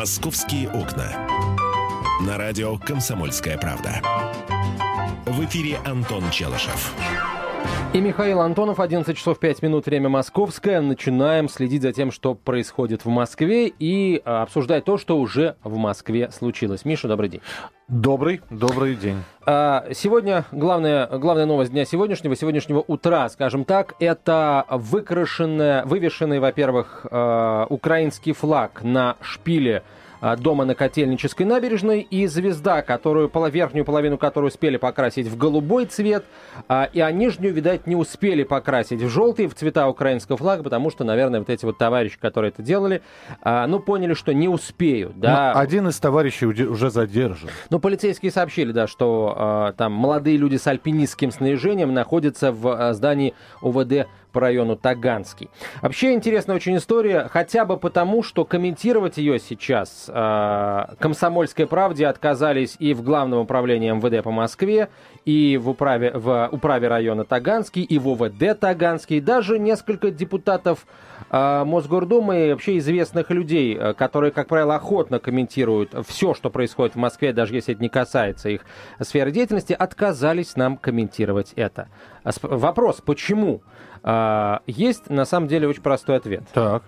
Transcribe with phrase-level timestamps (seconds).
[0.00, 1.12] «Московские окна».
[2.26, 4.00] На радио «Комсомольская правда».
[5.26, 6.94] В эфире Антон Челышев.
[7.92, 10.80] И Михаил Антонов, 11 часов 5 минут, время московское.
[10.80, 15.76] Начинаем следить за тем, что происходит в Москве и а, обсуждать то, что уже в
[15.76, 16.84] Москве случилось.
[16.84, 17.40] Миша, добрый день.
[17.88, 19.24] Добрый, добрый день.
[19.44, 27.04] А, сегодня главная, главная новость дня сегодняшнего, сегодняшнего утра, скажем так, это выкрашенная, вывешенный, во-первых,
[27.10, 29.82] а, украинский флаг на шпиле
[30.38, 36.24] дома на Котельнической набережной и звезда, которую, верхнюю половину которой успели покрасить в голубой цвет,
[36.68, 40.90] а, и а нижнюю, видать, не успели покрасить в желтый, в цвета украинского флага, потому
[40.90, 43.02] что, наверное, вот эти вот товарищи, которые это делали,
[43.42, 45.18] а, ну, поняли, что не успеют.
[45.18, 45.52] Да.
[45.54, 47.50] Но один из товарищей уже задержан.
[47.70, 54.06] Ну, полицейские сообщили, да, что там молодые люди с альпинистским снаряжением находятся в здании УВД
[54.30, 55.50] по району Таганский.
[55.82, 62.76] Вообще интересная очень история, хотя бы потому, что комментировать ее сейчас э, «Комсомольской правде» отказались
[62.78, 64.88] и в Главном управлении МВД по Москве,
[65.24, 70.86] и в управе, в управе района Таганский, и в ОВД Таганский, даже несколько депутатов
[71.30, 76.94] э, Мосгордумы и вообще известных людей, э, которые, как правило, охотно комментируют все, что происходит
[76.94, 78.62] в Москве, даже если это не касается их
[79.00, 81.88] сферы деятельности, отказались нам комментировать это.
[82.42, 83.62] Вопрос, почему?
[84.66, 86.42] Есть на самом деле очень простой ответ.
[86.52, 86.82] Так.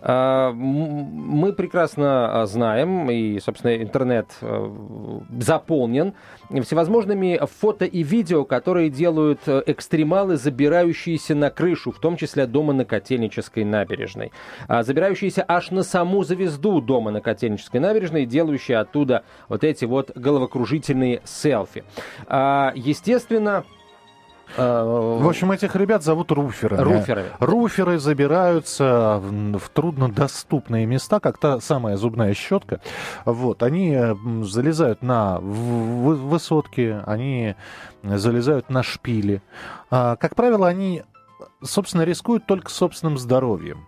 [0.00, 4.26] А, мы прекрасно а, знаем, и, собственно, интернет
[5.40, 6.14] заполнен
[6.62, 12.84] всевозможными фото и видео, которые делают экстремалы, забирающиеся на крышу, в том числе дома на
[12.84, 14.32] Котельнической набережной.
[14.68, 21.22] Забирающиеся аж на саму звезду дома на Котельнической набережной, делающие оттуда вот эти вот головокружительные
[21.24, 21.84] селфи.
[22.28, 23.83] Естественно, Э,
[24.56, 26.80] в общем, этих ребят зовут руферами.
[26.80, 27.24] Руферы.
[27.40, 32.80] Руферы забираются в, в труднодоступные места, как та самая зубная щетка.
[33.24, 33.98] Вот, они
[34.42, 37.56] залезают на высотки, они
[38.02, 39.42] залезают на шпили.
[39.90, 41.02] А, как правило, они,
[41.62, 43.86] собственно, рискуют только собственным здоровьем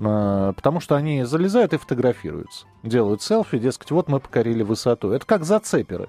[0.00, 2.66] а, потому что они залезают и фотографируются.
[2.82, 5.10] Делают селфи, дескать, вот мы покорили высоту.
[5.10, 6.08] Это как зацеперы.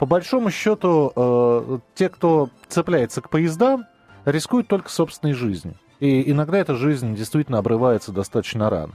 [0.00, 3.84] По большому счету, э, те, кто цепляется к поездам,
[4.24, 5.74] рискуют только собственной жизнью.
[6.00, 8.94] И иногда эта жизнь действительно обрывается достаточно рано.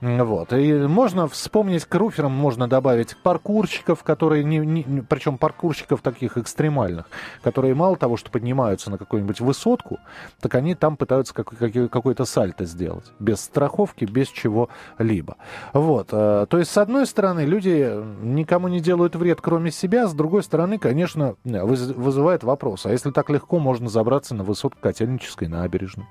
[0.00, 0.52] Вот.
[0.52, 7.06] И можно вспомнить к руферам, можно добавить паркурщиков, которые, не, не, причем паркурщиков таких экстремальных,
[7.42, 9.98] которые мало того, что поднимаются на какую-нибудь высотку,
[10.40, 13.04] так они там пытаются как, как, какой-то сальто сделать.
[13.18, 15.36] Без страховки, без чего-либо.
[15.72, 16.08] Вот.
[16.12, 20.44] Э, то есть, с одной стороны, люди никому не делают вред, кроме себя, с другой
[20.44, 26.06] стороны, конечно, вызывает вопрос, а если так легко можно забраться на высотку Котельнической набережной?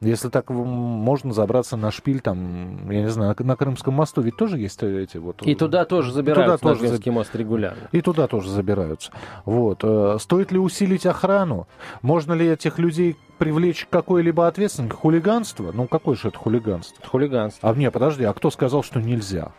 [0.00, 4.36] Если так можно забраться на шпиль, там, я не знаю, на, на Крымском мосту ведь
[4.36, 5.42] тоже есть эти вот...
[5.42, 7.88] И туда тоже забираются туда на тоже мост регулярно.
[7.92, 9.12] И туда тоже забираются.
[9.44, 9.80] Вот.
[9.82, 11.66] Э, стоит ли усилить охрану?
[12.02, 14.96] Можно ли этих людей привлечь к какой-либо ответственности?
[14.96, 15.72] Хулиганство?
[15.72, 17.04] Ну, какое же это хулиганство?
[17.06, 17.68] Хулиганство.
[17.68, 19.52] А не, подожди, а кто сказал, что нельзя?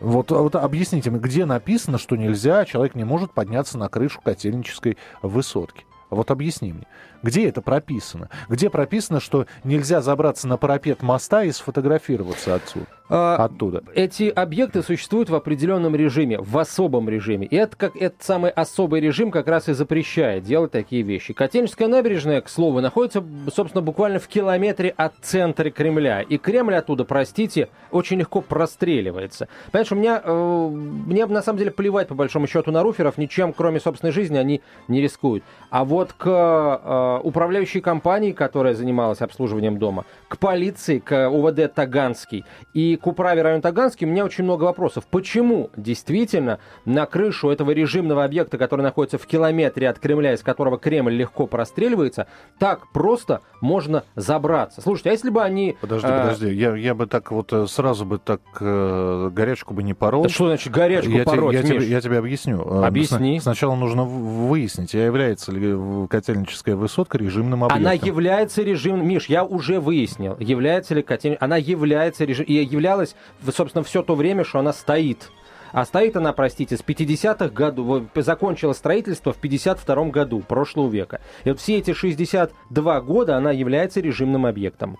[0.00, 4.96] Вот, вот объясните мне, где написано, что нельзя, человек не может подняться на крышу котельнической
[5.20, 5.84] высотки?
[6.10, 6.86] Вот объясни мне.
[7.22, 8.28] Где это прописано?
[8.48, 12.86] Где прописано, что нельзя забраться на парапет моста и сфотографироваться отсюда?
[13.12, 13.82] А, оттуда.
[13.92, 17.44] Эти объекты существуют в определенном режиме, в особом режиме.
[17.44, 21.34] И это как этот самый особый режим как раз и запрещает делать такие вещи.
[21.34, 26.22] Котельническая набережная, к слову, находится, собственно, буквально в километре от центра Кремля.
[26.22, 29.48] И Кремль оттуда, простите, очень легко простреливается.
[29.72, 33.52] Понимаешь, у меня, э, мне на самом деле плевать, по большому счету, на руферов, ничем,
[33.52, 35.42] кроме собственной жизни, они не рискуют.
[35.70, 42.44] А вот к э, управляющей компании, которая занималась обслуживанием дома, к полиции, к УВД Таганский
[42.72, 45.04] и к управе района Таганский у меня очень много вопросов.
[45.10, 50.78] Почему действительно на крышу этого режимного объекта, который находится в километре от Кремля, из которого
[50.78, 52.26] Кремль легко простреливается,
[52.58, 54.80] так просто можно забраться?
[54.80, 55.76] Слушайте, а если бы они...
[55.80, 56.20] Подожди, э...
[56.20, 60.24] подожди, я, я бы так вот э, сразу бы так э, горячку бы не порол.
[60.24, 62.60] Это что значит горячку я пороть, те, я, тебе, я тебе объясню.
[62.60, 63.40] Э, Объясни.
[63.40, 67.86] Сначала нужно выяснить, а является ли котельническая высотка режимным объектом.
[67.86, 69.06] Она является режимным...
[69.06, 71.38] Миш, я уже выяснил, является ли котельная...
[71.40, 72.44] Она является режим...
[72.44, 72.54] И
[72.90, 73.14] являлась,
[73.54, 75.30] собственно, все то время, что она стоит.
[75.72, 81.20] А стоит она, простите, с 50-х годов, закончила строительство в 52 году прошлого века.
[81.44, 84.98] И вот все эти 62 года она является режимным объектом.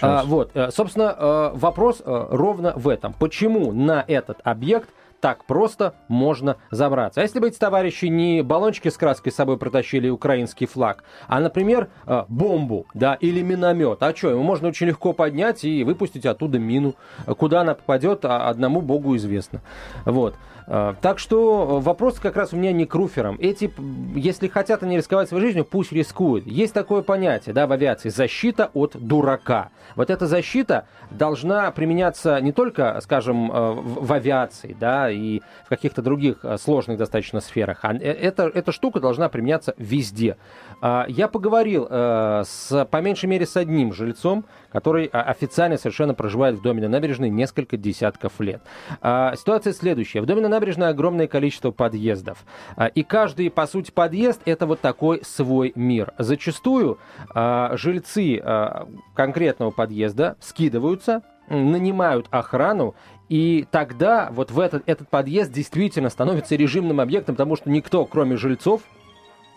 [0.00, 3.12] А, вот, э, собственно, э, вопрос э, ровно в этом.
[3.12, 4.88] Почему на этот объект
[5.20, 7.20] так просто можно забраться.
[7.20, 11.40] А если бы эти товарищи не баллончики с краской с собой протащили украинский флаг, а,
[11.40, 16.26] например, э, бомбу, да, или миномет, а что, его можно очень легко поднять и выпустить
[16.26, 16.94] оттуда мину.
[17.26, 19.60] Куда она попадет, а одному богу известно.
[20.04, 20.34] Вот.
[20.68, 23.36] Э, так что вопрос как раз у меня не к руферам.
[23.40, 23.72] Эти,
[24.14, 26.46] если хотят они рисковать своей жизнью, пусть рискуют.
[26.46, 29.70] Есть такое понятие да, в авиации– защита от дурака.
[29.96, 36.02] Вот эта защита должна применяться не только, скажем, э, в авиации да, и в каких-то
[36.02, 40.36] других э, сложных достаточно сферах, а эта, эта штука должна применяться везде.
[40.82, 46.82] Я поговорил с, по меньшей мере с одним жильцом, который официально совершенно проживает в доме
[46.82, 48.62] на набережной несколько десятков лет.
[49.02, 50.20] Ситуация следующая.
[50.20, 52.44] В доме на набережной огромное количество подъездов.
[52.76, 56.12] А, и каждый, по сути, подъезд– это вот такой свой мир.
[56.18, 56.98] Зачастую
[57.34, 62.94] а, жильцы а, конкретного подъезда скидываются, нанимают охрану
[63.28, 68.36] и тогда вот в этот, этот подъезд действительно становится режимным объектом, потому что никто, кроме
[68.36, 68.82] жильцов,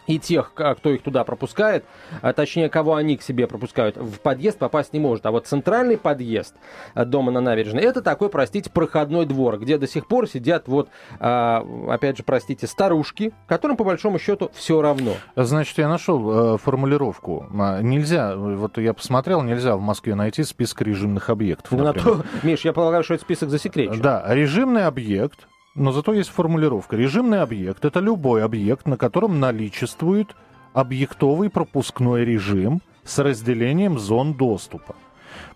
[0.07, 1.85] и тех, кто их туда пропускает,
[2.21, 5.25] а точнее, кого они к себе пропускают, в подъезд попасть не может.
[5.25, 6.55] А вот центральный подъезд
[6.95, 10.89] дома на набережной, это такой, простите, проходной двор, где до сих пор сидят вот,
[11.19, 15.13] а, опять же, простите, старушки, которым по большому счету все равно.
[15.35, 17.47] Значит, я нашел э, формулировку.
[17.57, 21.71] А, нельзя, вот я посмотрел, нельзя в Москве найти список режимных объектов.
[21.71, 24.01] Ну, на то, Миш, я полагаю, что это список засекречен.
[24.01, 26.95] Да, режимный объект но зато есть формулировка.
[26.95, 30.35] Режимный объект– это любой объект, на котором наличествует
[30.73, 34.95] объектовый пропускной режим с разделением зон доступа.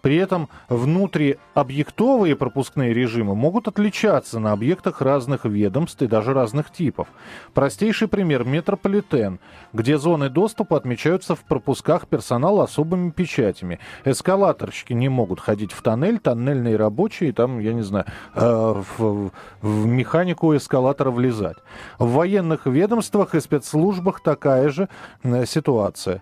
[0.02, 7.08] При этом внутриобъектовые пропускные режимы могут отличаться на объектах разных ведомств и даже разных типов.
[7.54, 9.40] Простейший пример– метрополитен,
[9.74, 13.80] где зоны доступа отмечаются в пропусках персонала особыми печатями.
[14.04, 18.06] Эскалаторщики не могут ходить в тоннель, тоннельные рабочие, там, я не знаю,
[18.36, 19.32] э, в,
[19.62, 21.58] в механику эскалатора влезать.
[22.00, 24.90] В военных ведомствах и спецслужбах такая же
[25.24, 26.22] э, ситуация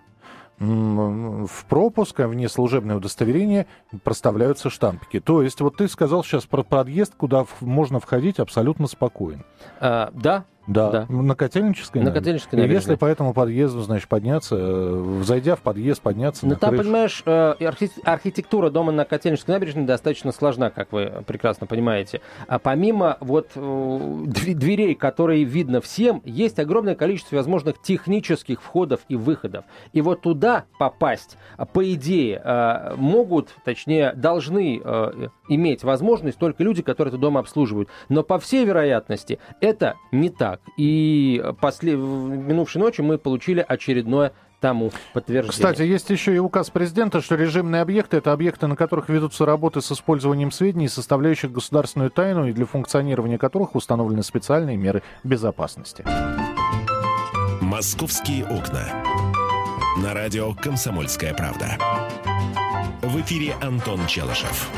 [0.58, 3.66] в пропуск, а в служебное удостоверение
[4.02, 5.20] проставляются штампики.
[5.20, 9.44] То есть, вот ты сказал сейчас про подъезд, куда можно входить абсолютно спокойно.
[9.80, 11.06] А, да, да, да.
[11.08, 12.76] на Котельнической На Котельнической набережной.
[12.76, 16.84] Если по этому подъезду, значит, подняться, э, зайдя в подъезд, подняться Ну, там, крышу.
[16.84, 17.54] понимаешь, э,
[18.04, 22.20] архитектура дома на Котельнической набережной достаточно сложна, как вы прекрасно понимаете.
[22.46, 29.16] А помимо вот э, дверей, которые видно всем, есть огромное количество возможных технических входов и
[29.16, 29.64] выходов.
[29.92, 31.36] И вот туда попасть,
[31.72, 32.42] по идее,
[32.96, 34.80] могут, точнее, должны
[35.48, 37.88] иметь возможность только люди, которые это дома обслуживают.
[38.08, 40.74] Но, по всей вероятности, это не так так.
[40.76, 41.96] И после...
[41.96, 45.52] минувшей ночью мы получили очередное тому подтверждение.
[45.52, 49.82] Кстати, есть еще и указ президента, что режимные объекты– это объекты, на которых ведутся работы
[49.82, 56.04] с использованием сведений, составляющих государственную тайну, и для функционирования которых установлены специальные меры безопасности.
[57.60, 59.04] «Московские окна».
[60.02, 61.78] На радио «Комсомольская правда».
[63.02, 64.70] В эфире Антон Челышев.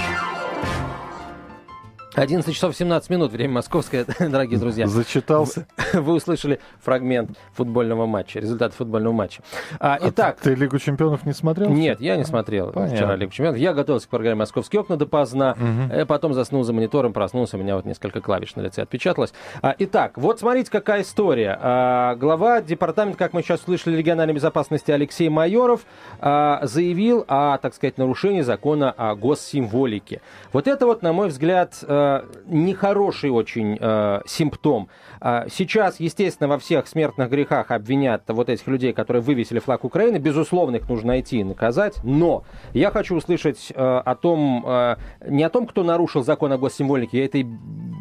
[2.16, 4.86] 11 часов 17 минут, время московское, дорогие друзья.
[4.86, 5.66] Зачитался.
[5.92, 9.42] Вы услышали фрагмент футбольного матча, результат футбольного матча.
[9.78, 10.38] А, а итак...
[10.40, 11.68] Ты Лигу чемпионов не смотрел?
[11.68, 12.96] Нет, я не смотрел Понятно.
[12.96, 13.60] вчера Лигу чемпионов.
[13.60, 16.06] Я готовился к программе «Московские окна» допоздна, угу.
[16.06, 19.34] потом заснул за монитором, проснулся, у меня вот несколько клавиш на лице отпечаталось.
[19.60, 21.58] А, итак, вот смотрите, какая история.
[21.60, 25.82] А, глава департамента, как мы сейчас слышали, региональной безопасности Алексей Майоров
[26.20, 30.22] а, заявил о, так сказать, нарушении закона о госсимволике.
[30.54, 31.74] Вот это вот, на мой взгляд,
[32.06, 34.88] Э, нехороший очень э, симптом.
[35.20, 40.18] А сейчас, естественно, во всех смертных грехах обвинят вот этих людей, которые вывесили флаг Украины.
[40.18, 41.96] Безусловно, их нужно найти и наказать.
[42.04, 44.96] Но я хочу услышать э, о том, э,
[45.28, 47.46] не о том, кто нарушил закон о госсимволике, я это и,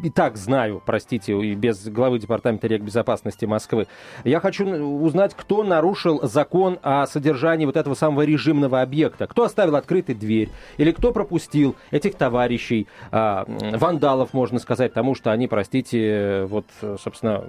[0.04, 3.86] и так знаю, простите, и без главы Департамента регбезопасности Москвы.
[4.24, 9.26] Я хочу узнать, кто нарушил закон о содержании вот этого самого режимного объекта.
[9.26, 13.44] Кто оставил открытой дверь, или кто пропустил этих товарищей, э,
[13.96, 16.66] вандалов, можно сказать, потому что они, простите, вот,
[17.02, 17.42] собственно,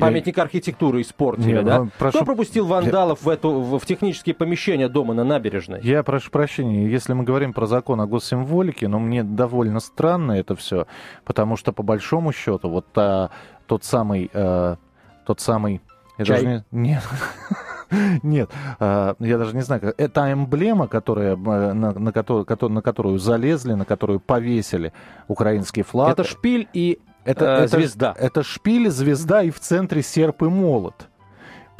[0.00, 1.84] памятник архитектуры испортили, Не, да?
[1.84, 2.18] Ну, прошу...
[2.18, 3.26] Кто пропустил вандалов я...
[3.26, 5.80] в, эту, в, в технические помещения дома на набережной?
[5.82, 10.56] Я прошу прощения, если мы говорим про закон о госсимволике, но мне довольно странно это
[10.56, 10.86] все,
[11.24, 13.30] потому что, по большому счету, вот а,
[13.66, 14.30] тот самый...
[14.34, 14.76] А,
[15.24, 15.80] тот самый...
[16.18, 16.42] Я Чай?
[16.42, 16.88] Даже не...
[16.90, 17.02] Нет.
[18.22, 23.74] Нет, а, я даже не знаю, это эмблема, которая, на, на, которую, на которую залезли,
[23.74, 24.92] на которую повесили
[25.28, 26.12] украинский флаг.
[26.12, 28.14] Это шпиль и это, э, это звезда.
[28.18, 31.08] Это шпиль, звезда и в центре серп и молот.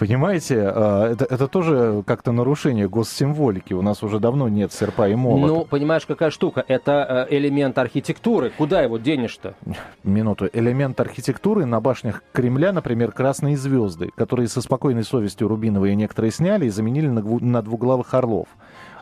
[0.02, 3.73] Понимаете, э, это, это тоже как-то нарушение госсимволики.
[3.73, 5.47] У нас уже давно нет серпа и молота.
[5.47, 6.64] Ну, понимаешь, какая штука?
[6.66, 8.50] Это э, элемент архитектуры.
[8.59, 9.54] Куда его денешь-то?
[10.02, 10.50] Минуту.
[10.52, 16.66] Элемент архитектуры на башнях Кремля, например, красные звезды, которые со спокойной совестью Рубиновые некоторые сняли
[16.66, 18.49] и заменили на, на двуглавых орлов.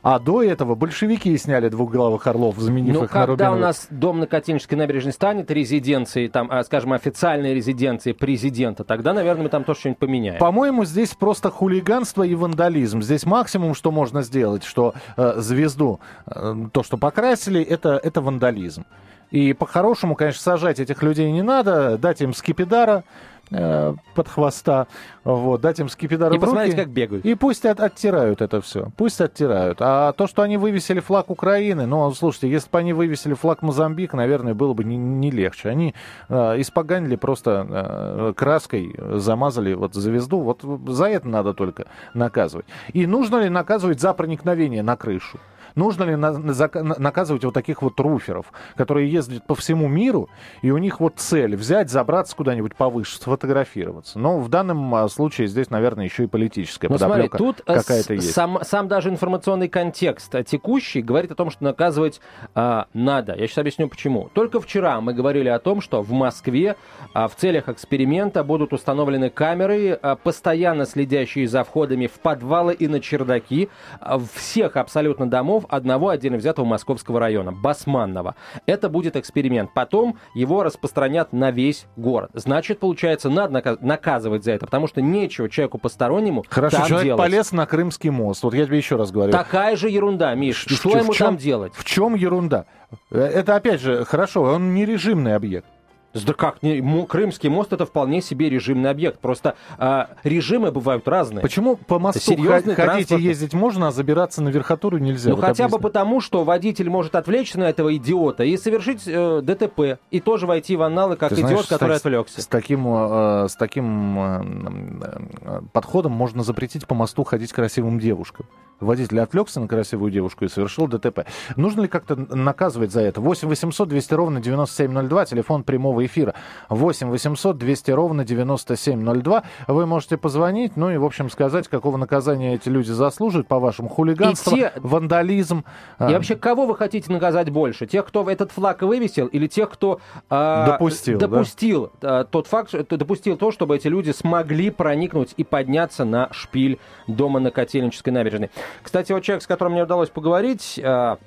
[0.02, 4.20] А до этого большевики сняли двухглавых орлов, заменив ну, их на когда у нас дом
[4.20, 9.64] на Котельнической набережной станет резиденцией, там, а, скажем, официальной резиденцией президента, тогда, наверное, мы там
[9.64, 10.38] тоже что-нибудь поменяем.
[10.38, 13.02] По-моему, здесь просто хулиганство и вандализм.
[13.02, 18.84] Здесь максимум, что можно сделать, что э, звезду, э, то, что покрасили, это, это вандализм.
[19.30, 23.04] И по-хорошему, конечно, сажать этих людей не надо, дать им скипидара,
[23.52, 24.86] Э, под хвоста,
[25.24, 26.76] вот, дать им скипидар и руки.
[26.76, 27.24] как бегают.
[27.24, 29.78] И пусть от, оттирают это все, пусть оттирают.
[29.80, 34.12] А то, что они вывесили флаг Украины, ну, слушайте, если бы они вывесили флаг Мозамбик,
[34.12, 35.68] наверное, было бы не, не легче.
[35.68, 35.96] Они
[36.28, 42.66] э, испоганили просто э, краской, замазали вот звезду, вот за это надо только наказывать.
[42.92, 45.40] И нужно ли наказывать за проникновение на крышу?
[45.74, 48.46] Нужно ли на, на, наказывать вот таких вот руферов,
[48.76, 50.28] которые ездят по всему миру,
[50.62, 54.18] и у них вот цель взять, забраться куда-нибудь повыше, сфотографироваться.
[54.18, 57.74] Но в данном а, случае здесь, наверное, еще и политическая Но подоплека смотри, тут э,
[57.74, 58.32] какая-то есть.
[58.32, 62.20] Сам, сам даже информационный контекст а, текущий говорит о том, что наказывать
[62.54, 63.34] а, надо.
[63.34, 64.30] Я сейчас объясню почему.
[64.34, 66.76] Только вчера мы говорили о том, что в Москве
[67.12, 72.88] а, в целях эксперимента будут установлены камеры, а, постоянно следящие за входами в подвалы и
[72.88, 73.68] на чердаки
[74.00, 78.34] а, всех абсолютно домов, домов одного отдельно взятого московского района, Басманного.
[78.66, 79.72] Это будет эксперимент.
[79.74, 82.30] Потом его распространят на весь город.
[82.34, 87.20] Значит, получается, надо наказывать за это, потому что нечего человеку постороннему Хорошо, там человек делать.
[87.20, 88.42] полез на Крымский мост.
[88.42, 89.32] Вот я тебе еще раз говорю.
[89.32, 90.66] Такая же ерунда, Миш.
[90.68, 91.72] Что ему чем, там делать?
[91.74, 92.66] В чем ерунда?
[93.10, 95.66] Э, это, опять же, хорошо, он не режимный объект.
[96.12, 99.20] Да как, не, Крымский мост это вполне себе режимный объект.
[99.20, 101.40] Просто а, режимы бывают разные.
[101.40, 105.30] Почему по мосту Серьезный ходить и ездить можно, а забираться на верхотуру нельзя?
[105.30, 105.78] Ну вот хотя объясни.
[105.78, 110.00] бы потому, что водитель может отвлечься на этого идиота и совершить э, ДТП.
[110.10, 112.42] И тоже войти в анналы как Ты идиот, знаешь, который с, отвлекся.
[112.42, 118.46] С таким, э, с таким э, э, подходом можно запретить по мосту ходить красивым девушкам
[118.80, 121.26] водитель отвлекся на красивую девушку и совершил ДТП.
[121.56, 123.20] Нужно ли как-то наказывать за это?
[123.20, 126.34] 8 800 200 ровно 9702, телефон прямого эфира.
[126.68, 129.42] 8 800 200 ровно 9702.
[129.68, 134.56] Вы можете позвонить, ну и, в общем, сказать, какого наказания эти люди заслуживают, по-вашему, хулиганство,
[134.56, 134.72] те...
[134.76, 135.60] вандализм.
[135.60, 135.62] И
[135.98, 136.10] а...
[136.10, 137.86] вообще, кого вы хотите наказать больше?
[137.86, 142.24] Тех, кто этот флаг вывесил, или тех, кто а, допустил, допустил да?
[142.24, 147.50] тот факт, допустил то, чтобы эти люди смогли проникнуть и подняться на шпиль дома на
[147.50, 148.50] Котельнической набережной?
[148.82, 151.18] Кстати, вот человек, с которым мне удалось поговорить, а,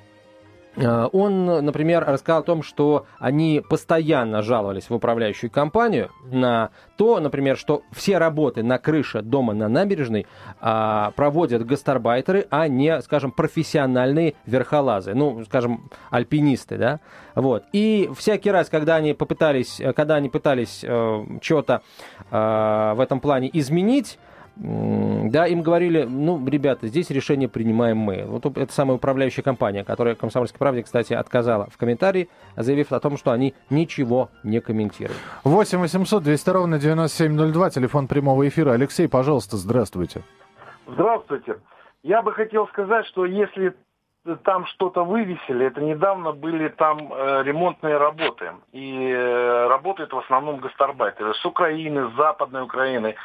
[0.76, 7.20] а, он, например, рассказал о том, что они постоянно жаловались в управляющую компанию на то,
[7.20, 10.26] например, что все работы на крыше дома на набережной
[10.60, 17.00] а, проводят гастарбайтеры, а не, скажем, профессиональные верхолазы, ну, скажем, альпинисты, да,
[17.34, 17.64] вот.
[17.72, 21.82] И всякий раз, когда они попытались, когда они пытались э, что-то
[22.30, 24.18] э, в этом плане изменить,
[24.56, 28.24] да, им говорили, ну, ребята, здесь решение принимаем мы.
[28.24, 33.16] Вот это самая управляющая компания, которая «Комсомольской правде», кстати, отказала в комментарии, заявив о том,
[33.16, 35.18] что они ничего не комментируют.
[35.42, 38.72] 8 800 200 ровно 9702, телефон прямого эфира.
[38.72, 40.22] Алексей, пожалуйста, здравствуйте.
[40.86, 41.56] Здравствуйте.
[42.04, 43.74] Я бы хотел сказать, что если
[44.44, 48.52] там что-то вывесили, это недавно были там э, ремонтные работы.
[48.72, 53.16] И э, работают в основном гастарбайтеры с Украины, с Западной Украины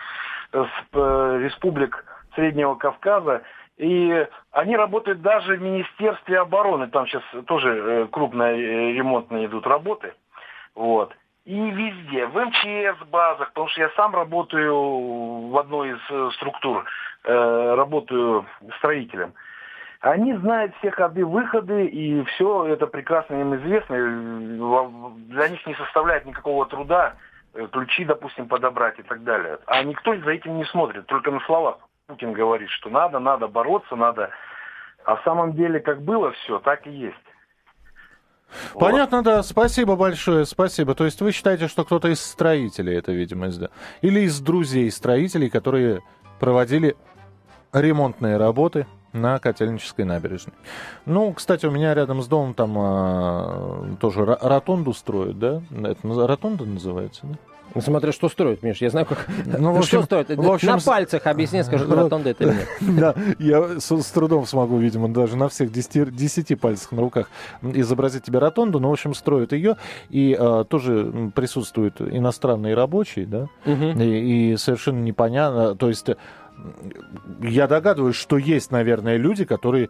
[0.51, 3.43] э, республик Среднего Кавказа.
[3.77, 6.87] И они работают даже в Министерстве обороны.
[6.87, 10.13] Там сейчас тоже э, крупные э, ремонтные идут работы.
[10.75, 11.15] Вот.
[11.45, 16.85] И везде, в МЧС базах, потому что я сам работаю в одной из структур,
[17.23, 18.45] работаю
[18.77, 19.33] строителем.
[20.01, 23.95] Они знают все ходы, выходы, и все это прекрасно им известно.
[25.29, 27.15] Для них не составляет никакого труда
[27.71, 29.59] ключи, допустим, подобрать и так далее.
[29.65, 31.77] А никто за этим не смотрит, только на словах.
[32.07, 34.31] Путин говорит, что надо, надо бороться, надо.
[35.05, 37.15] А в самом деле, как было все, так и есть.
[38.73, 39.25] Понятно, вот.
[39.25, 39.43] да.
[39.43, 40.95] Спасибо большое, спасибо.
[40.95, 43.69] То есть вы считаете, что кто-то из строителей это, видимо, да?
[44.01, 46.01] Или из друзей строителей, которые
[46.39, 46.95] проводили
[47.73, 50.53] ремонтные работы на Котельнической набережной.
[51.05, 55.61] Ну, кстати, у меня рядом с домом там а, тоже ротонду строят, да?
[55.83, 57.35] Это ротонда называется, да?
[57.75, 59.27] Ну, смотря что строят, Миш, я знаю, как...
[59.45, 60.35] Ну, в общем- что стоит?
[60.35, 62.67] в общем, На пальцах объясни, скажи, Ну, ротонда это или нет.
[62.99, 67.29] Да, я с, с трудом смогу, видимо, даже на всех 10, 10 пальцах на руках
[67.61, 69.75] изобразить тебе ротонду, но, в общем, строят ее,
[70.09, 74.01] и э, тоже присутствуют иностранные рабочие, да, Мгм.
[74.01, 76.09] и, и совершенно непонятно, то есть...
[76.63, 79.89] э, Я догадываюсь, что есть, наверное, люди, которые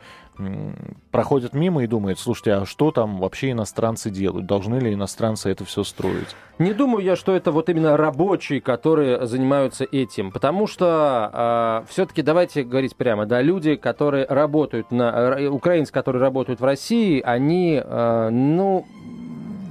[1.11, 4.45] проходят мимо и думают, слушайте, а что там вообще иностранцы делают?
[4.45, 6.33] Должны ли иностранцы это все строить?
[6.59, 12.63] Не думаю я, что это вот именно рабочие, которые занимаются этим, потому что все-таки давайте
[12.63, 18.29] говорить прямо, да, люди, которые работают на э, украинцы, которые работают в России, они, э,
[18.29, 18.85] ну,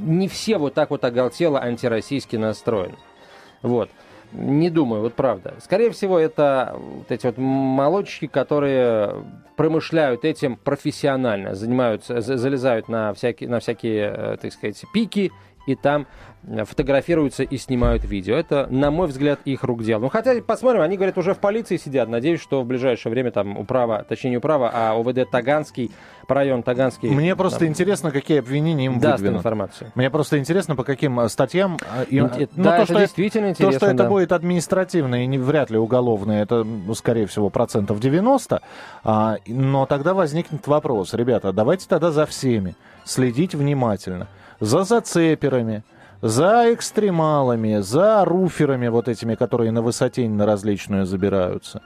[0.00, 2.96] не все вот так вот оголтело антироссийски настроены.
[3.62, 3.90] Вот.
[4.32, 5.54] Не думаю, вот правда.
[5.60, 9.24] Скорее всего, это вот эти вот молодчики, которые
[9.56, 15.32] промышляют этим профессионально, занимаются, за- залезают на всякие, на всякие, э, так сказать, пики,
[15.68, 16.06] и там
[16.46, 18.36] э, фотографируются и снимают видео.
[18.36, 20.00] Это, на мой взгляд, их рук дело.
[20.00, 22.08] Ну, хотя, посмотрим, они, говорят, уже в полиции сидят.
[22.08, 25.90] Надеюсь, что в ближайшее время там управа, точнее, не управа, а ОВД Таганский,
[26.26, 27.10] по району Таганский.
[27.10, 29.40] Мне просто интересно, какие обвинения им даст выдвинут.
[29.40, 29.92] информацию.
[29.94, 31.76] Мне просто интересно, по каким э, статьям...
[31.98, 33.78] э, им- Ин- ну, да, то, это что действительно То, интересно.
[33.78, 34.08] что это да.
[34.08, 38.62] будет административное и не, вряд ли уголовное, это, ну, скорее всего, процентов 90.
[39.04, 41.12] А, но тогда возникнет вопрос.
[41.12, 44.28] Ребята, давайте тогда за всеми следить внимательно.
[44.60, 45.82] За зацеперами,
[46.20, 51.82] за экстремалами, за руферами вот этими, которые на высотень на различную забираются.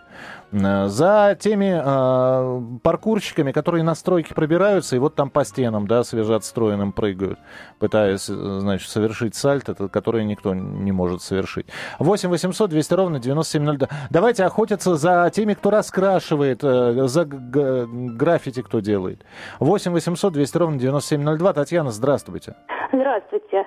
[0.53, 6.03] Э, За теми э, паркурщиками, которые на стройке пробираются и вот там по стенам, да,
[6.05, 7.39] свежеотстроенным прыгают,
[7.79, 11.67] пытаясь, э, значит, совершить сальто, который никто не может совершить.
[11.99, 13.89] 8 800 200 ровно 9702.
[14.11, 19.25] Давайте охотиться за теми, кто раскрашивает, э, за граффити, кто делает.
[19.61, 21.53] 8 800 200 ровно 9702.
[21.53, 22.55] Татьяна, здравствуйте.
[22.93, 23.67] Здравствуйте.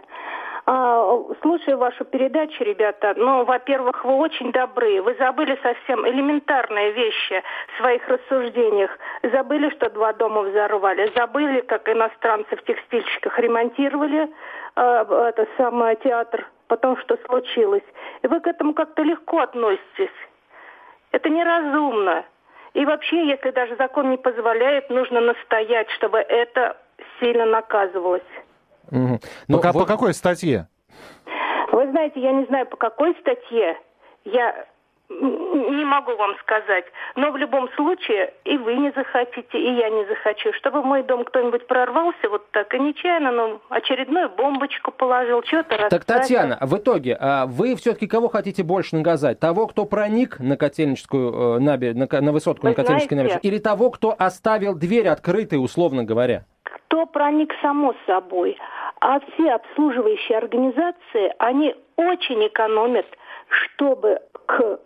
[0.67, 3.13] А, слушаю вашу передачу, ребята.
[3.15, 4.99] Ну, во-первых, вы очень добры.
[5.01, 8.89] Вы забыли совсем элементарные вещи в своих рассуждениях.
[9.21, 11.11] Забыли, что два дома взорвали.
[11.15, 14.27] Забыли, как иностранцы в текстильщиках ремонтировали
[14.75, 16.47] э, это самое театр.
[16.67, 17.85] Потом, что случилось.
[18.23, 20.17] И вы к этому как-то легко относитесь.
[21.11, 22.25] Это неразумно.
[22.73, 26.75] И вообще, если даже закон не позволяет, нужно настоять, чтобы это
[27.19, 28.23] сильно наказывалось.
[28.91, 29.19] Мгм.
[29.47, 30.67] Ну, по, ка- вот- по какой статье?
[31.71, 33.77] Вы знаете, я не знаю, по какой статье,
[34.23, 34.65] я
[35.09, 40.03] не могу вам сказать, но в любом случае и вы не захотите, и я не
[40.05, 45.43] захочу, чтобы в мой дом кто-нибудь прорвался вот так и нечаянно, ну, очередную бомбочку положил,
[45.43, 46.21] что-то Так, расставил.
[46.21, 49.39] Татьяна, в итоге, а вы все-таки кого хотите больше наказать?
[49.39, 53.41] Того, кто проник на Котельническую, э, набе- на, на высотку Вы на Котельнической набережной?
[53.43, 56.45] Или того, кто оставил дверь открытой, условно говоря?
[56.63, 58.57] Кто проник, само собой.
[59.07, 63.05] А все обслуживающие организации, они очень экономят,
[63.49, 64.79] чтобы к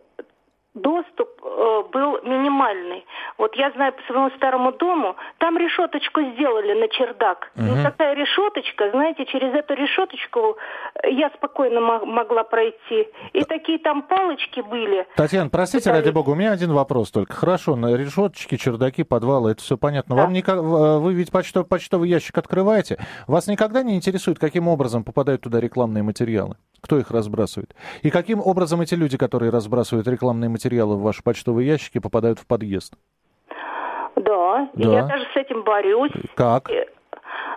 [0.81, 3.05] доступ э, был минимальный.
[3.37, 7.51] Вот я знаю по своему старому дому, там решеточку сделали на чердак.
[7.55, 10.57] Ну, такая решеточка, знаете, через эту решеточку
[11.03, 13.07] э, я спокойно мо- могла пройти.
[13.33, 15.07] И такие там палочки были.
[15.15, 16.05] Татьяна, простите, Пытались.
[16.05, 17.33] ради бога, у меня один вопрос только.
[17.33, 20.15] Хорошо, на решеточки, чердаки, подвалы, это все понятно.
[20.15, 20.23] Да.
[20.23, 22.97] Вам никак, вы ведь почтов- почтовый ящик открываете.
[23.27, 26.55] Вас никогда не интересует, каким образом попадают туда рекламные материалы?
[26.81, 27.75] Кто их разбрасывает?
[28.01, 32.47] И каким образом эти люди, которые разбрасывают рекламные материалы в ваши почтовые ящики, попадают в
[32.47, 32.93] подъезд?
[34.15, 34.89] Да, Да.
[34.93, 36.11] я даже с этим борюсь.
[36.35, 36.69] Как?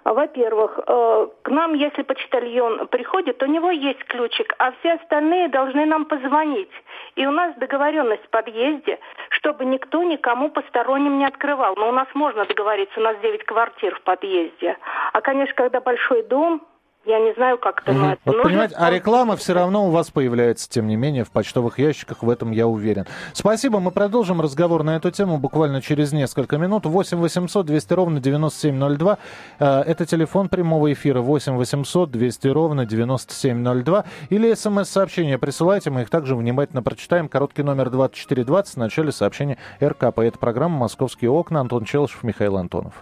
[0.04, 5.86] Во-первых, э, к нам, если почтальон приходит, у него есть ключик, а все остальные должны
[5.86, 6.70] нам позвонить.
[7.14, 8.98] И у нас договоренность в подъезде,
[9.30, 11.74] чтобы никто никому посторонним не открывал.
[11.76, 14.76] Но у нас можно договориться, у нас 9 квартир в подъезде.
[15.12, 16.62] А, конечно, когда большой дом,
[17.04, 20.10] я не знаю, как это, это Вот нужно понимаете, а реклама все равно у вас
[20.10, 23.06] появляется, тем не менее, в почтовых ящиках, в этом я уверен.
[23.32, 26.86] Спасибо, мы продолжим разговор на эту тему буквально через несколько минут.
[26.86, 29.18] 8 800 200 ровно 9702.
[29.58, 34.04] Э, Это телефон прямого эфира 8 800 200 ровно 9702.
[34.30, 37.28] Или смс-сообщения присылайте, мы их также внимательно прочитаем.
[37.28, 40.20] Короткий номер 2420 в начале сообщения РКП.
[40.20, 41.60] Это программа «Московские окна».
[41.60, 42.94] Антон Челышев, Михаил Антонов.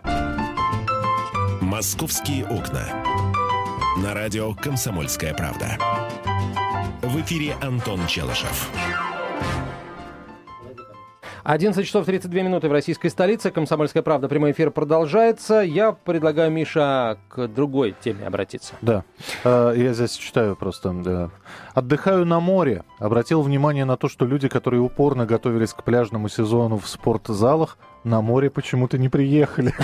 [1.61, 2.81] «Московские окна».
[4.03, 5.77] На радио «Комсомольская правда».
[7.03, 8.71] В эфире Антон Челышев.
[11.43, 13.51] 11 часов 32 минуты в российской столице.
[13.51, 14.29] Комсомольская правда.
[14.29, 15.61] Прямой эфир продолжается.
[15.63, 18.75] Я предлагаю, Миша, к другой теме обратиться.
[18.83, 19.05] Да,
[19.43, 20.93] Э, я здесь читаю просто.
[20.93, 21.31] да.
[21.75, 22.85] Отдыхаю на море.
[22.99, 28.21] Обратил внимание на то, что люди, которые упорно готовились к пляжному сезону в спортзалах, на
[28.21, 29.75] море почему-то не приехали.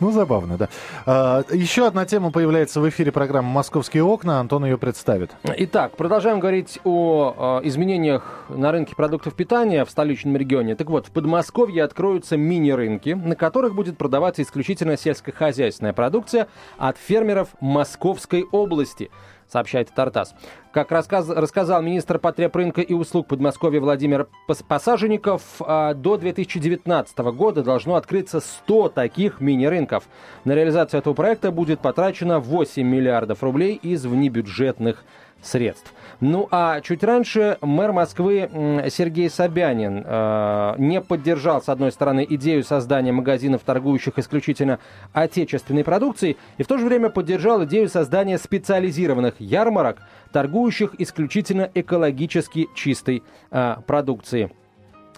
[0.00, 0.68] Ну, забавно, да.
[1.06, 4.40] А, еще одна тема появляется в эфире программы «Московские окна».
[4.40, 5.30] Антон ее представит.
[5.44, 10.74] Итак, продолжаем говорить о а, изменениях на рынке продуктов питания в столичном регионе.
[10.74, 17.50] Так вот, в Подмосковье откроются мини-рынки, на которых будет продаваться исключительно сельскохозяйственная продукция от фермеров
[17.60, 19.10] Московской области
[19.52, 20.34] сообщает Тартас.
[20.72, 24.28] Как рассказ, рассказал министр потребрынка и услуг Подмосковья Владимир
[24.66, 30.04] Посаженников, а, до 2019 года должно открыться 100 таких мини-рынков.
[30.44, 35.04] На реализацию этого проекта будет потрачено 8 миллиардов рублей из внебюджетных
[35.42, 35.92] средств.
[36.22, 38.48] Ну а чуть раньше мэр Москвы
[38.92, 44.78] Сергей Собянин э, не поддержал, с одной стороны, идею создания магазинов, торгующих исключительно
[45.12, 49.98] отечественной продукцией, и в то же время поддержал идею создания специализированных ярмарок,
[50.30, 54.52] торгующих исключительно экологически чистой э, продукцией.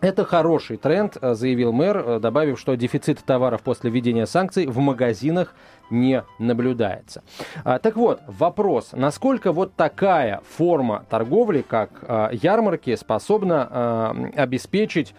[0.01, 4.79] Это хороший тренд, э, заявил мэр, э, добавив, что дефицит товаров после введения санкций в
[4.79, 5.55] магазинах
[5.91, 7.23] не наблюдается.
[7.65, 15.15] А, так вот, вопрос, насколько вот такая форма торговли, как а, ярмарки, способна а, обеспечить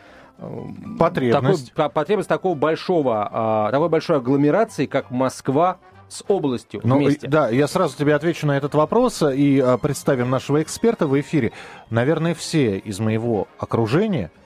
[0.99, 1.73] потребность.
[1.73, 5.77] Такой, потребность такого большого, такой большой агломерации, как Москва
[6.09, 7.25] с областью ну, вместе.
[7.29, 11.53] Да, я сразу тебе отвечу на этот вопрос и представим нашего эксперта в эфире.
[11.89, 14.44] Наверное, все из моего окружения– а,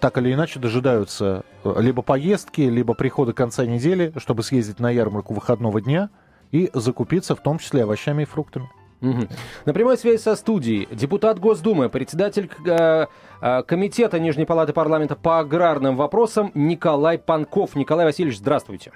[0.00, 5.34] так или иначе дожидаются э, либо поездки, либо прихода конца недели, чтобы съездить на ярмарку
[5.34, 6.10] выходного дня
[6.52, 8.68] и закупиться в том числе овощами и фруктами.
[9.00, 9.28] Угу.
[9.66, 13.06] На прямой связи со студией депутат Госдумы, председатель э,
[13.40, 17.76] э, комитета Нижней Палаты парламента по аграрным вопросам Николай Панков.
[17.76, 18.92] Николай Васильевич, здравствуйте.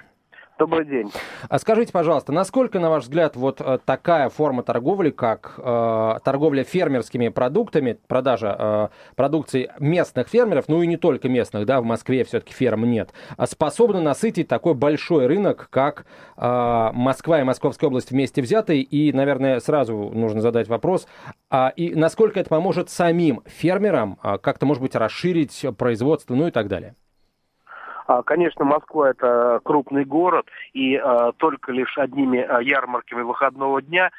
[0.61, 1.11] Добрый день.
[1.49, 6.63] А скажите, пожалуйста, насколько, на ваш взгляд, вот э, такая форма торговли, как э, торговля
[6.63, 12.23] фермерскими продуктами, продажа э, продукции местных фермеров, ну и не только местных, да, в Москве
[12.25, 16.05] все-таки ферм нет, а способна насытить такой большой рынок, как
[16.37, 18.83] э, Москва и Московская область вместе взятые?
[18.83, 21.07] И, наверное, сразу нужно задать вопрос,
[21.49, 26.51] а, и насколько это поможет самим фермерам а, как-то, может быть, расширить производство, ну и
[26.51, 26.93] так далее?
[28.07, 34.11] А, конечно, Москва это крупный город, и а, только лишь одними а, ярмарками выходного дня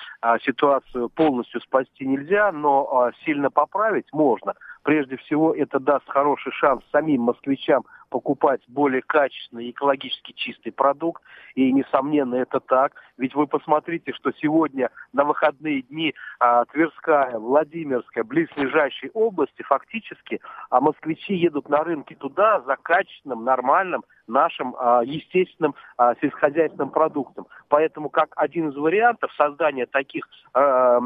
[0.45, 4.55] ситуацию полностью спасти нельзя, но сильно поправить можно.
[4.83, 11.23] Прежде всего, это даст хороший шанс самим москвичам покупать более качественный, экологически чистый продукт.
[11.55, 12.93] И, несомненно, это так.
[13.17, 20.81] Ведь вы посмотрите, что сегодня на выходные дни а, Тверская, Владимирская, близлежащие области фактически а
[20.81, 27.47] москвичи едут на рынки туда за качественным, нормальным, нашим а, естественным а, сельскохозяйственным продуктом.
[27.69, 30.99] Поэтому как один из вариантов создания таких а,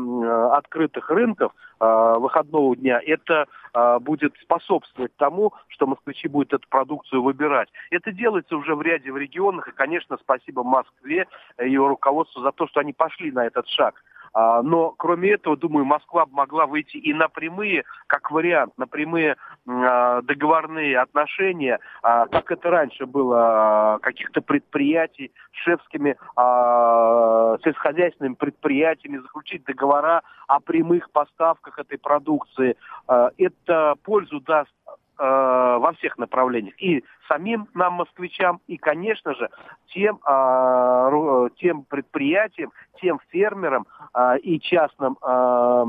[0.56, 3.46] открытых рынков выходного дня, это
[4.00, 7.68] будет способствовать тому, что москвичи будут эту продукцию выбирать.
[7.90, 11.26] Это делается уже в ряде в регионах, и, конечно, спасибо Москве
[11.62, 14.02] и ее руководству за то, что они пошли на этот шаг.
[14.36, 19.36] А, но кроме этого, думаю, Москва могла выйти и на прямые, как вариант, на прямые
[19.66, 26.16] а, договорные отношения, а, как это раньше было, каких-то предприятий с шефскими
[27.64, 32.76] сельскохозяйственными предприятиями, заключить договора о прямых поставках этой продукции.
[33.08, 34.70] Это пользу даст
[35.18, 36.74] э, во всех направлениях.
[36.80, 39.48] И самим нам, москвичам, и, конечно же,
[39.88, 45.84] тем, э, тем предприятиям, тем фермерам э, и частным э,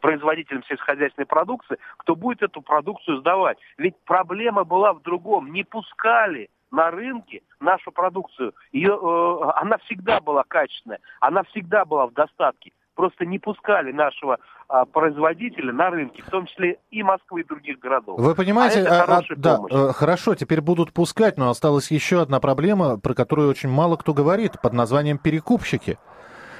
[0.00, 3.58] производителям сельскохозяйственной продукции, кто будет эту продукцию сдавать.
[3.78, 5.52] Ведь проблема была в другом.
[5.52, 8.54] Не пускали на рынке нашу продукцию.
[8.72, 14.38] Ее, э, она всегда была качественная, она всегда была в достатке просто не пускали нашего
[14.68, 18.18] а, производителя на рынке, в том числе и Москвы, и других городов.
[18.18, 22.40] Вы понимаете, а а, а, да, э, хорошо, теперь будут пускать, но осталась еще одна
[22.40, 25.98] проблема, про которую очень мало кто говорит, под названием перекупщики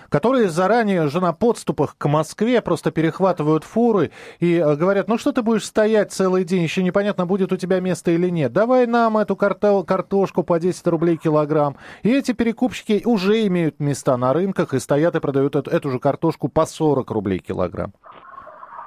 [0.09, 5.33] которые заранее уже на подступах к Москве просто перехватывают фуры и э, говорят, ну что
[5.33, 8.53] ты будешь стоять целый день, еще непонятно, будет у тебя место или нет.
[8.53, 11.77] Давай нам эту карто картошку по 10 рублей килограмм.
[12.03, 15.99] И эти перекупщики уже имеют места на рынках и стоят и продают эту, эту же
[15.99, 17.93] картошку по 40 рублей килограмм.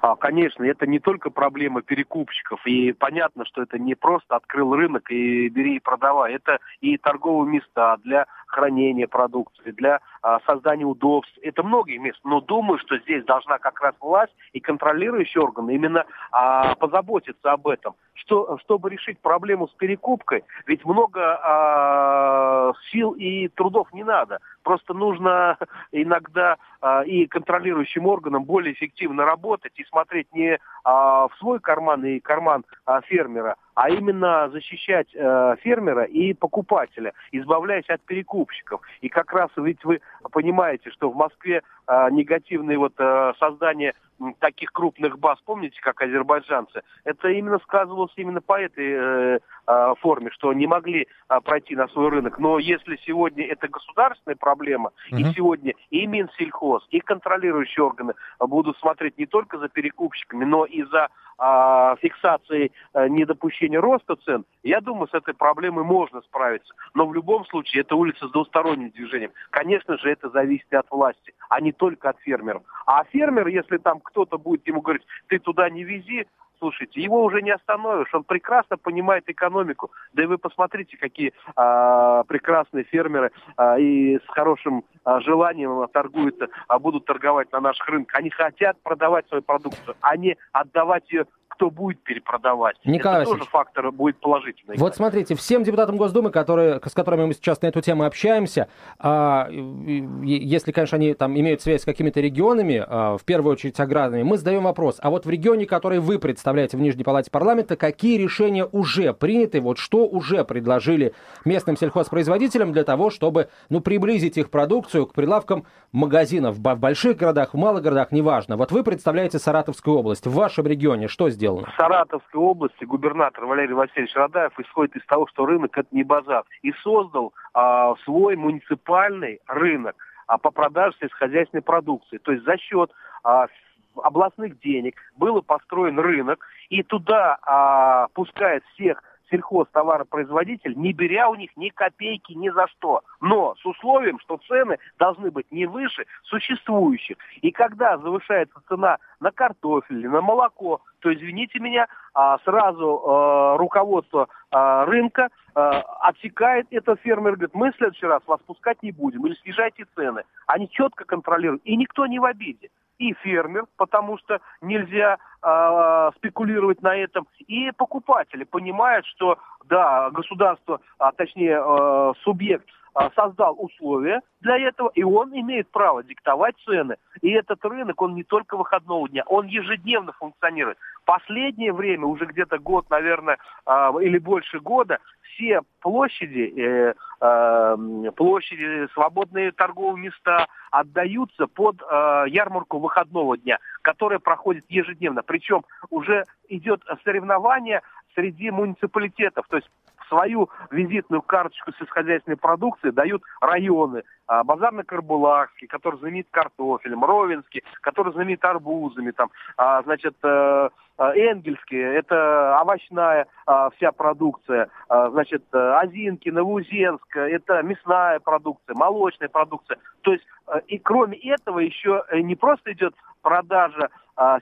[0.01, 5.11] А, конечно, это не только проблема перекупщиков, и понятно, что это не просто открыл рынок
[5.11, 11.33] и бери и продавай, это и торговые места для хранения продукции, для а, создания удобств.
[11.41, 12.19] Это многие места.
[12.23, 17.67] Но думаю, что здесь должна как раз власть и контролирующие органы именно а, позаботиться об
[17.67, 17.95] этом.
[18.15, 24.39] Что, чтобы решить проблему с перекупкой, ведь много а, сил и трудов не надо.
[24.63, 25.57] Просто нужно
[25.91, 32.03] иногда а, и контролирующим органам более эффективно работать и смотреть не а, в свой карман
[32.05, 38.81] и карман а, фермера, а именно защищать э, фермера и покупателя, избавляясь от перекупщиков.
[38.99, 40.01] И как раз ведь вы
[40.33, 43.93] понимаете, что в Москве э, негативное вот э, создание
[44.39, 50.29] таких крупных баз, помните, как азербайджанцы, это именно сказывалось именно по этой э, э, форме,
[50.31, 52.37] что не могли э, пройти на свой рынок.
[52.37, 55.19] Но если сегодня это государственная проблема, mm-hmm.
[55.21, 60.83] и сегодня и Минсельхоз, и контролирующие органы будут смотреть не только за перекупщиками, но и
[60.83, 61.07] за
[61.39, 66.73] а, фиксацией а, недопущения роста цен, я думаю, с этой проблемой можно справиться.
[66.93, 69.31] Но в любом случае это улица с двусторонним движением.
[69.49, 72.63] Конечно же, это зависит от власти, а не только от фермеров.
[72.85, 76.27] А фермер, если там кто-то будет ему говорить, ты туда не вези,
[76.59, 79.91] слушайте, его уже не остановишь, он прекрасно понимает экономику.
[80.13, 86.49] Да и вы посмотрите, какие а, прекрасные фермеры а, и с хорошим а, желанием торгуются,
[86.67, 88.19] а будут торговать на наших рынках.
[88.19, 91.25] Они хотят продавать свою продукцию, а не отдавать ее
[91.59, 92.77] кто будет перепродавать.
[92.85, 94.77] Николай Это тоже фактор будет положительный.
[94.77, 99.49] Вот смотрите, всем депутатам Госдумы, которые, с которыми мы сейчас на эту тему общаемся, а,
[99.51, 104.37] если, конечно, они там имеют связь с какими-то регионами, а, в первую очередь аграрными, мы
[104.37, 108.65] задаем вопрос, а вот в регионе, который вы представляете в Нижней Палате парламента, какие решения
[108.65, 115.07] уже приняты, вот что уже предложили местным сельхозпроизводителям для того, чтобы ну, приблизить их продукцию
[115.07, 118.55] к прилавкам магазинов в больших городах, в малых городах, неважно.
[118.55, 120.25] Вот вы представляете Саратовскую область.
[120.25, 121.48] В вашем регионе что сделано?
[121.49, 121.67] Сделано?
[121.67, 126.43] В Саратовской области губернатор Валерий Васильевич Радаев исходит из того, что рынок это не базар,
[126.61, 129.95] и создал а, свой муниципальный рынок
[130.27, 132.17] а, по продаже сельскохозяйственной продукции.
[132.17, 132.91] То есть за счет
[133.23, 133.47] а,
[133.95, 141.49] областных денег был построен рынок, и туда а, пускает всех сельхозтоваропроизводитель, не беря у них
[141.55, 143.01] ни копейки ни за что.
[143.21, 147.17] Но с условием, что цены должны быть не выше существующих.
[147.41, 154.27] И когда завышается цена на картофель на молоко, то, извините меня, а, сразу а, руководство
[154.51, 159.33] а, рынка отсекает это фермер, говорит, мы в следующий раз вас пускать не будем, или
[159.41, 160.23] снижайте цены.
[160.47, 166.81] Они четко контролируют, и никто не в обиде и фермер, потому что нельзя э, спекулировать
[166.81, 172.67] на этом, и покупатели понимают, что да, государство, а точнее э, субъект
[173.15, 176.95] создал условия для этого, и он имеет право диктовать цены.
[177.21, 180.77] И этот рынок, он не только выходного дня, он ежедневно функционирует.
[181.05, 188.87] Последнее время, уже где-то год, наверное, э, или больше года, все площади, э, э, площади,
[188.93, 191.81] свободные торговые места отдаются под
[192.27, 195.23] ярмарку выходного дня, которая проходит ежедневно.
[195.23, 197.81] Причем уже идет соревнование
[198.13, 199.47] среди муниципалитетов.
[199.47, 199.69] То есть
[200.09, 204.03] свою визитную карточку сельскохозяйственной продукции дают районы.
[204.27, 210.69] А, Базарно-Карбулакский, который знаменит картофелем, Ровенский, который знаменит арбузами, там, а, значит, э,
[210.99, 219.77] э, Энгельский, это овощная а, вся продукция, значит, Озинки, Новоузенск, это мясная продукция, молочная продукция.
[220.01, 223.89] То есть, э, и кроме этого еще не просто идет продажа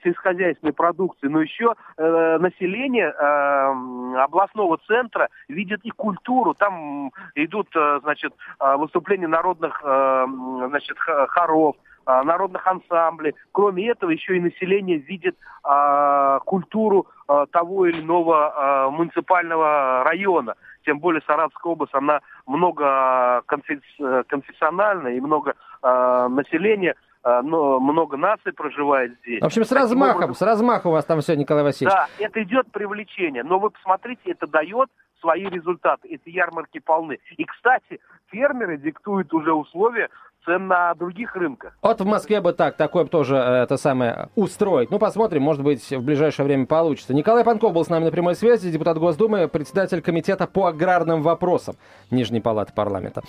[0.04, 6.54] сельскохозяйственной продукции, но еще э, население э, областного центра видит и культуру.
[6.56, 10.26] Там идут, э, значит, э, выступления народных, э,
[10.70, 11.76] значит, хоров,
[12.08, 13.36] э, народных ансамблей.
[13.52, 18.54] Кроме этого, еще и население видит э, культуру э, того или иного
[18.88, 20.56] э, муниципального района.
[20.86, 28.54] Тем более Саратовская область, она много конфессиональная и много э, населения а, но много наций
[28.54, 29.42] проживает здесь.
[29.42, 30.36] В общем, с размахом, образом...
[30.36, 31.94] с размахом у вас там все, Николай Васильевич.
[31.94, 37.20] Да, это идет привлечение, но вы посмотрите, это дает свои результаты, эти ярмарки полны.
[37.38, 40.10] И, кстати, фермеры диктуют уже условия
[40.48, 41.78] цен на других рынках.
[41.82, 44.90] Вот в Москве бы так, такое бы тоже э, это самое устроить.
[44.90, 47.14] Ну, посмотрим, может быть, в ближайшее время получится.
[47.14, 51.76] Николай Панков был с нами на прямой связи, депутат Госдумы, председатель комитета по аграрным вопросам
[52.10, 53.22] Нижней Палаты парламента.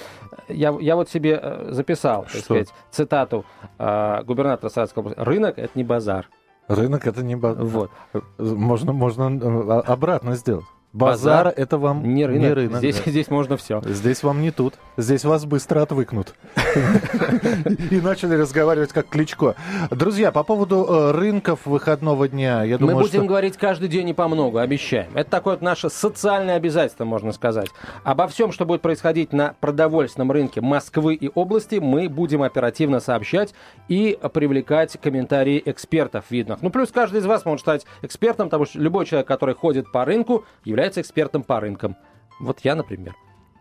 [0.49, 3.45] Я, я вот себе э, записал, так сказать, цитату
[3.79, 5.21] э, губернатора Саратовской области.
[5.21, 6.29] Рынок– это не базар.
[6.69, 7.65] Рынок это не базар.
[7.65, 7.91] Вот.
[8.39, 10.65] Можно, можно э, обратно сделать.
[10.99, 12.43] Базар, Базар это вам не рынок.
[12.43, 13.03] Не рынок здесь, да.
[13.11, 13.81] здесь можно все.
[13.85, 14.75] Здесь вам не тут.
[14.97, 16.35] Здесь вас быстро отвыкнут.
[17.91, 19.55] И начали разговаривать как Кличко.
[19.91, 24.13] Друзья, по поводу э, рынков выходного дня, я думаю, Мы будем говорить каждый день и
[24.13, 25.11] по много, обещаем.
[25.15, 27.69] Это такое вот наше социальное обязательство, можно сказать.
[28.03, 33.55] Обо всем, что будет происходить на продовольственном рынке Москвы и области, мы будем оперативно сообщать
[33.89, 36.61] и привлекать комментарии экспертов видных.
[36.61, 40.05] Ну, плюс каждый из вас может стать экспертом, потому что любой человек, который ходит по
[40.05, 41.97] рынку, является экспертом по рынкам.
[42.41, 43.15] Вот я, например.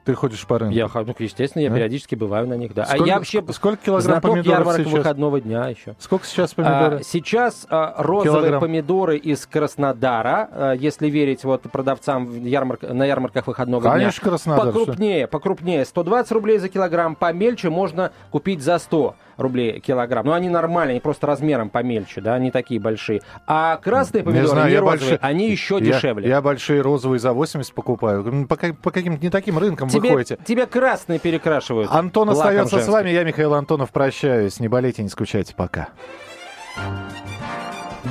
[0.05, 0.73] Ты ходишь по рынку?
[0.73, 1.75] Я, ну, естественно, я Да?
[1.75, 2.85] периодически бываю на них, да.
[2.85, 4.93] Сколько- а я вообще сколько килограмм знаток помидоров ярмарок сейчас?
[4.93, 5.95] выходного дня еще.
[5.99, 6.97] Сколько сейчас помидоры?
[6.99, 8.61] А, сейчас а, розовые Килограмм.
[8.61, 14.29] помидоры из Краснодара, а, если верить вот продавцам в ярмарк- на ярмарках выходного Конечно, дня.
[14.29, 14.79] Краснодар, что?
[14.79, 15.83] Покрупнее, покрупнее.
[15.85, 20.26] 120 рублей за килограмм, помельче можно купить за 100 рублей килограмм.
[20.26, 23.21] Ну, они нормальные, они просто размером помельче, да, не такие большие.
[23.45, 26.28] А красные Не помидоры, знаю, не я розовые, большой- они еще Я- дешевле.
[26.30, 28.45] Я, большие розовые за 80 покупаю.
[28.47, 30.38] По, по каким-то не таким рынкам вы тебе, ходите.
[30.45, 31.89] тебе красные перекрашивают.
[31.91, 32.93] Антон остается с женским.
[32.93, 33.10] вами.
[33.12, 34.60] Я, Михаил Антонов, прощаюсь.
[34.60, 35.54] Не болейте, не скучайте.
[35.56, 35.89] Пока.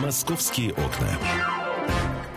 [0.03, 1.56] «Московские окна».